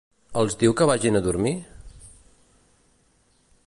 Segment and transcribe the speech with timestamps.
[0.43, 1.53] Els diu que vagin a dormir?